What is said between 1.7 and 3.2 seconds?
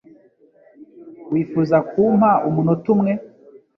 kumpa umunota umwe?